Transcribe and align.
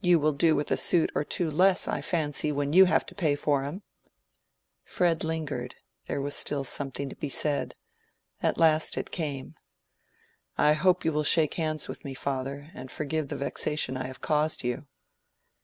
You 0.00 0.20
will 0.20 0.34
do 0.34 0.54
with 0.54 0.70
a 0.70 0.76
suit 0.76 1.10
or 1.16 1.24
two 1.24 1.50
less, 1.50 1.88
I 1.88 2.00
fancy, 2.00 2.52
when 2.52 2.72
you 2.72 2.84
have 2.84 3.04
to 3.06 3.12
pay 3.16 3.34
for 3.34 3.64
'em." 3.64 3.82
Fred 4.84 5.24
lingered; 5.24 5.74
there 6.06 6.20
was 6.20 6.36
still 6.36 6.62
something 6.62 7.08
to 7.08 7.16
be 7.16 7.28
said. 7.28 7.74
At 8.40 8.56
last 8.56 8.96
it 8.96 9.10
came. 9.10 9.56
"I 10.56 10.74
hope 10.74 11.04
you 11.04 11.12
will 11.12 11.24
shake 11.24 11.54
hands 11.54 11.88
with 11.88 12.04
me, 12.04 12.14
father, 12.14 12.70
and 12.72 12.88
forgive 12.88 13.24
me 13.24 13.28
the 13.30 13.36
vexation 13.36 13.96
I 13.96 14.06
have 14.06 14.20
caused 14.20 14.62
you." 14.62 14.86